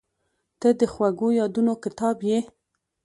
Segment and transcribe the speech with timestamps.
[0.59, 2.39] •ته د خوږو یادونو کتاب یې.